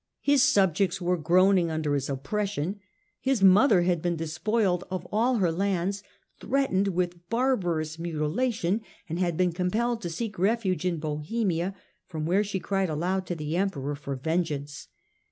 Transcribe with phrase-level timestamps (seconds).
[0.21, 2.79] His subjects were groaning under his oppression.
[3.19, 6.01] His mother had been despoiled of all her lands,
[6.39, 11.75] threatened with barbarous mutilation, and had been compelled to seek refuge in Bohemia,
[12.07, 14.87] from where she cried aloud to the Emperor for vengeance.